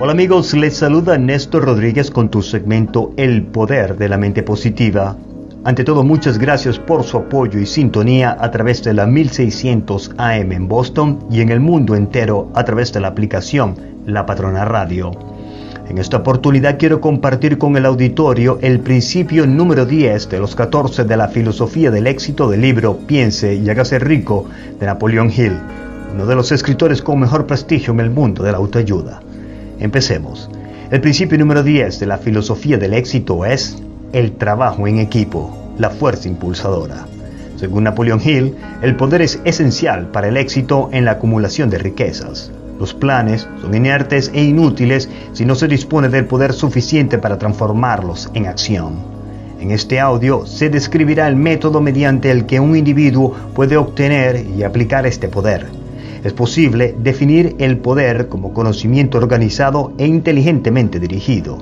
[0.00, 5.16] Hola amigos, les saluda Néstor Rodríguez con tu segmento El Poder de la Mente Positiva.
[5.64, 10.52] Ante todo, muchas gracias por su apoyo y sintonía a través de la 1600 AM
[10.52, 13.74] en Boston y en el mundo entero a través de la aplicación
[14.06, 15.10] La Patrona Radio.
[15.88, 21.06] En esta oportunidad quiero compartir con el auditorio el principio número 10 de los 14
[21.06, 24.46] de la filosofía del éxito del libro Piense y hágase rico
[24.78, 25.58] de Napoleón Hill,
[26.14, 29.22] uno de los escritores con mejor prestigio en el mundo de la autoayuda.
[29.80, 30.50] Empecemos.
[30.90, 33.76] El principio número 10 de la filosofía del éxito es
[34.12, 37.06] el trabajo en equipo, la fuerza impulsadora.
[37.56, 42.50] Según Napoleon Hill, el poder es esencial para el éxito en la acumulación de riquezas.
[42.78, 48.30] Los planes son inertes e inútiles si no se dispone del poder suficiente para transformarlos
[48.34, 48.94] en acción.
[49.60, 54.62] En este audio se describirá el método mediante el que un individuo puede obtener y
[54.62, 55.77] aplicar este poder
[56.28, 61.56] es posible definir el poder como conocimiento organizado e inteligentemente dirigido.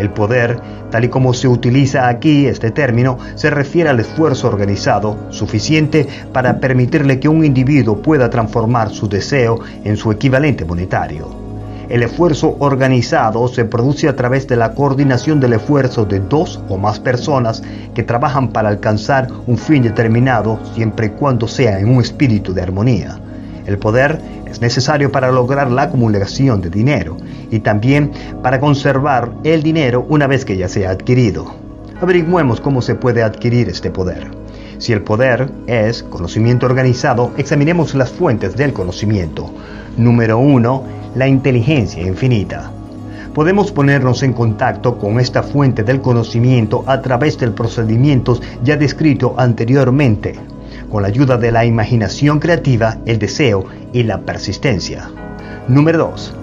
[0.00, 5.16] El poder, tal y como se utiliza aquí este término, se refiere al esfuerzo organizado
[5.30, 11.28] suficiente para permitirle que un individuo pueda transformar su deseo en su equivalente monetario.
[11.88, 16.78] El esfuerzo organizado se produce a través de la coordinación del esfuerzo de dos o
[16.78, 17.62] más personas
[17.94, 22.62] que trabajan para alcanzar un fin determinado siempre y cuando sea en un espíritu de
[22.62, 23.20] armonía.
[23.70, 27.16] El poder es necesario para lograr la acumulación de dinero
[27.52, 28.10] y también
[28.42, 31.54] para conservar el dinero una vez que ya sea adquirido.
[32.00, 34.28] Averigüemos cómo se puede adquirir este poder.
[34.78, 39.48] Si el poder es conocimiento organizado, examinemos las fuentes del conocimiento.
[39.96, 40.82] Número 1.
[41.14, 42.72] La inteligencia infinita.
[43.34, 49.30] Podemos ponernos en contacto con esta fuente del conocimiento a través de procedimientos ya descritos
[49.36, 50.40] anteriormente
[50.90, 55.08] con la ayuda de la imaginación creativa, el deseo y la persistencia.
[55.68, 56.34] Número 2.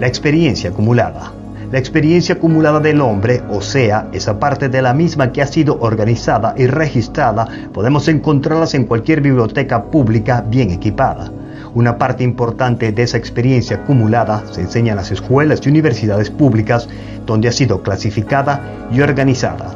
[0.00, 1.32] La experiencia acumulada.
[1.72, 5.78] La experiencia acumulada del hombre, o sea, esa parte de la misma que ha sido
[5.80, 11.32] organizada y registrada, podemos encontrarlas en cualquier biblioteca pública bien equipada.
[11.74, 16.88] Una parte importante de esa experiencia acumulada se enseña en las escuelas y universidades públicas,
[17.26, 19.74] donde ha sido clasificada y organizada.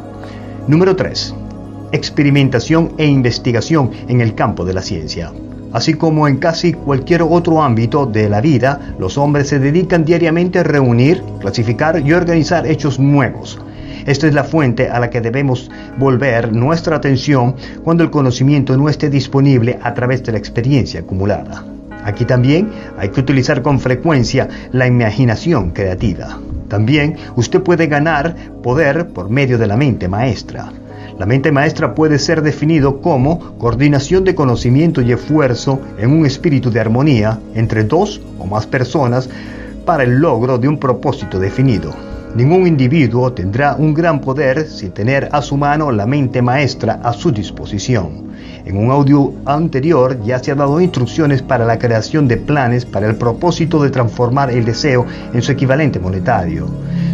[0.69, 1.34] Número 3
[1.93, 5.33] experimentación e investigación en el campo de la ciencia.
[5.73, 10.59] Así como en casi cualquier otro ámbito de la vida, los hombres se dedican diariamente
[10.59, 13.59] a reunir, clasificar y organizar hechos nuevos.
[14.06, 18.89] Esta es la fuente a la que debemos volver nuestra atención cuando el conocimiento no
[18.89, 21.65] esté disponible a través de la experiencia acumulada.
[22.05, 26.39] Aquí también hay que utilizar con frecuencia la imaginación creativa.
[26.69, 30.72] También usted puede ganar poder por medio de la mente maestra.
[31.20, 36.70] La mente maestra puede ser definido como coordinación de conocimiento y esfuerzo en un espíritu
[36.70, 39.28] de armonía entre dos o más personas
[39.84, 41.92] para el logro de un propósito definido.
[42.34, 47.12] Ningún individuo tendrá un gran poder sin tener a su mano la mente maestra a
[47.12, 48.30] su disposición.
[48.64, 53.06] En un audio anterior ya se ha dado instrucciones para la creación de planes para
[53.06, 55.04] el propósito de transformar el deseo
[55.34, 56.66] en su equivalente monetario.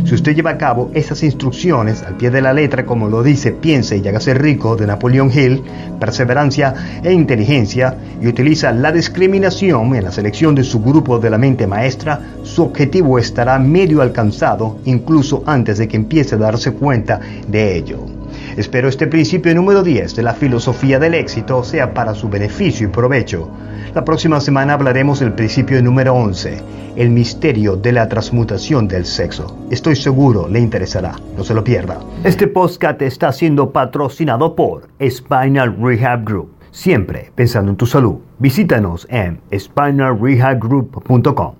[0.06, 3.50] Si usted lleva a cabo esas instrucciones al pie de la letra, como lo dice
[3.50, 5.64] Piense y hágase rico de Napoleón Hill,
[5.98, 11.38] perseverancia e inteligencia, y utiliza la discriminación en la selección de su grupo de la
[11.38, 17.18] mente maestra, su objetivo estará medio alcanzado incluso antes de que empiece a darse cuenta
[17.48, 18.15] de ello.
[18.56, 22.90] Espero este principio número 10 de la filosofía del éxito sea para su beneficio y
[22.90, 23.50] provecho.
[23.94, 26.62] La próxima semana hablaremos del principio número 11,
[26.96, 29.58] el misterio de la transmutación del sexo.
[29.70, 32.00] Estoy seguro le interesará, no se lo pierda.
[32.24, 36.52] Este podcast está siendo patrocinado por Spinal Rehab Group.
[36.70, 38.16] Siempre pensando en tu salud.
[38.38, 41.56] Visítanos en spinalrehabgroup.com.